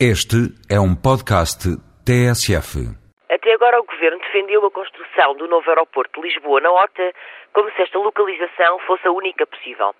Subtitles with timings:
[0.00, 1.70] Este é um podcast
[2.02, 2.82] TSF.
[3.30, 7.12] Até agora o Governo defendeu a construção do novo aeroporto de Lisboa na Horta
[7.52, 9.94] como se esta localização fosse a única possível.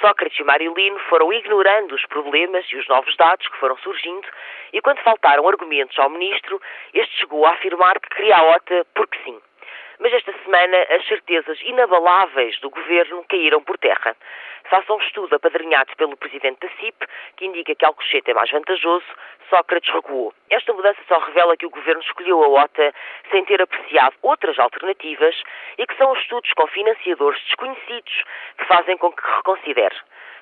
[0.00, 4.26] Sócrates e Marilino foram ignorando os problemas e os novos dados que foram surgindo
[4.72, 6.58] e quando faltaram argumentos ao Ministro,
[6.94, 9.38] este chegou a afirmar que queria a OTA porque sim.
[9.98, 14.16] Mas esta semana as certezas inabaláveis do governo caíram por terra.
[14.64, 19.04] Faça um estudo apadrinhado pelo presidente da CIP, que indica que Alcochete é mais vantajoso,
[19.50, 20.32] Sócrates recuou.
[20.50, 22.92] Esta mudança só revela que o governo escolheu a OTA
[23.30, 25.40] sem ter apreciado outras alternativas
[25.78, 28.24] e que são os estudos com financiadores desconhecidos
[28.58, 29.96] que fazem com que reconsidere.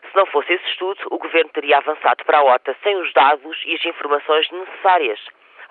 [0.08, 3.60] Se não fosse esse estudo, o governo teria avançado para a OTA sem os dados
[3.66, 5.20] e as informações necessárias.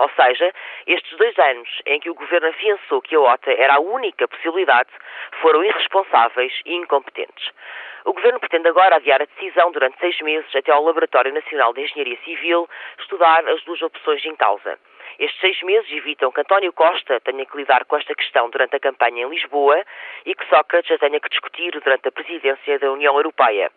[0.02, 0.52] Ou seja,
[0.88, 4.90] estes dois anos em que o governo afiançou que a OTA era a única possibilidade
[5.42, 7.52] foram irresponsáveis e incompetentes.
[8.06, 11.82] O governo pretende agora adiar a decisão durante seis meses até ao Laboratório Nacional de
[11.82, 14.80] Engenharia Civil estudar as duas opções em causa.
[15.20, 18.80] Estes seis meses evitam que António Costa tenha que lidar com esta questão durante a
[18.80, 19.84] campanha em Lisboa
[20.26, 23.72] e que Sócrates a tenha que discutir durante a presidência da União Europeia.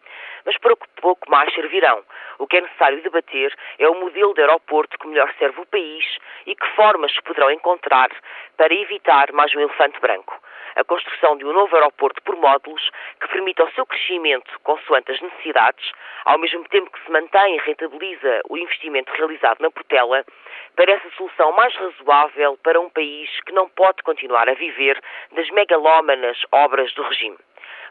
[0.45, 2.03] Mas pouco, pouco mais servirão.
[2.39, 6.05] O que é necessário debater é o modelo de aeroporto que melhor serve o país
[6.47, 8.11] e que formas se poderão encontrar
[8.57, 10.41] para evitar mais um elefante branco
[10.77, 15.21] a construção de um novo aeroporto por módulos que permita o seu crescimento consoante as
[15.21, 15.93] necessidades,
[16.25, 20.25] ao mesmo tempo que se mantém e rentabiliza o investimento realizado na Portela,
[20.77, 25.01] parece a solução mais razoável para um país que não pode continuar a viver
[25.33, 27.39] das megalómanas obras do regime.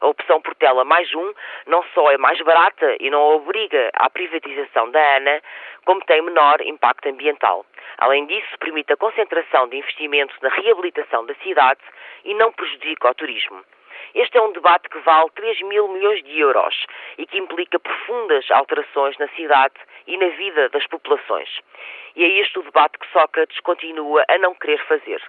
[0.01, 1.33] A opção Portela mais um
[1.65, 5.41] não só é mais barata e não obriga à privatização da ANA,
[5.85, 7.65] como tem menor impacto ambiental.
[7.99, 11.79] Além disso, permite a concentração de investimentos na reabilitação da cidade
[12.25, 13.63] e não prejudica o turismo.
[14.13, 16.85] Este é um debate que vale 3 mil milhões de euros
[17.17, 19.75] e que implica profundas alterações na cidade
[20.07, 21.49] e na vida das populações.
[22.15, 25.21] E é este o debate que Sócrates continua a não querer fazer.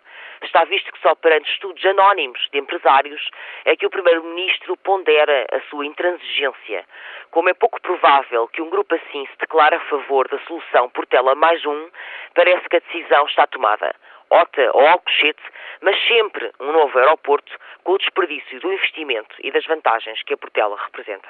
[0.42, 3.30] Está visto que só perante estudos anónimos de empresários
[3.64, 6.84] é que o Primeiro-Ministro pondera a sua intransigência.
[7.30, 11.06] Como é pouco provável que um grupo assim se declare a favor da solução por
[11.06, 11.88] tela mais um,
[12.34, 13.94] parece que a decisão está tomada.
[14.34, 15.42] OTA ou Alcochete,
[15.80, 17.52] mas sempre um novo aeroporto
[17.84, 21.28] com o desperdício do investimento e das vantagens que a Portela representa.